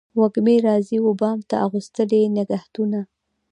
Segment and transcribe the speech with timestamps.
[0.19, 2.99] وږمې راځي و بام ته اغوستلي نګهتونه